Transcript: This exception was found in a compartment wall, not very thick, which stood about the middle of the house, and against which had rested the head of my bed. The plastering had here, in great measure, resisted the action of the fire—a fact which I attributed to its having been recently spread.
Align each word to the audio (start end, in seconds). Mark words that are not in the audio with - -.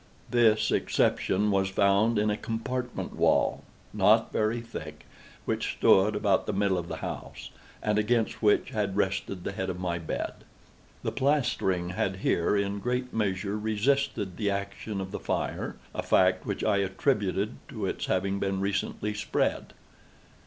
This 0.31 0.71
exception 0.71 1.51
was 1.51 1.69
found 1.69 2.17
in 2.17 2.31
a 2.31 2.35
compartment 2.35 3.15
wall, 3.15 3.63
not 3.93 4.33
very 4.33 4.59
thick, 4.59 5.05
which 5.45 5.73
stood 5.73 6.15
about 6.15 6.47
the 6.47 6.53
middle 6.53 6.79
of 6.79 6.87
the 6.87 6.95
house, 7.05 7.51
and 7.83 7.99
against 7.99 8.41
which 8.41 8.71
had 8.71 8.95
rested 8.97 9.43
the 9.43 9.51
head 9.51 9.69
of 9.69 9.79
my 9.79 9.99
bed. 9.99 10.43
The 11.03 11.11
plastering 11.11 11.89
had 11.89 12.15
here, 12.15 12.57
in 12.57 12.79
great 12.79 13.13
measure, 13.13 13.59
resisted 13.59 14.37
the 14.37 14.49
action 14.49 15.01
of 15.01 15.11
the 15.11 15.19
fire—a 15.19 16.01
fact 16.01 16.47
which 16.47 16.63
I 16.63 16.77
attributed 16.77 17.57
to 17.69 17.85
its 17.85 18.07
having 18.07 18.39
been 18.39 18.59
recently 18.59 19.13
spread. 19.13 19.71